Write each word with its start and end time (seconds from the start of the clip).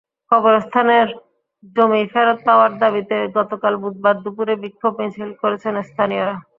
কবরস্থানের 0.31 1.07
জমি 1.75 2.01
ফেরত 2.13 2.39
পাওয়ার 2.47 2.71
দাবিতে 2.81 3.17
গতকাল 3.37 3.73
বুধবার 3.83 4.15
দুপুরে 4.23 4.53
বিক্ষোভ 4.63 4.93
মিছিল 4.99 5.29
করেছেন 5.41 5.75
স্থানীয়রা। 5.89 6.35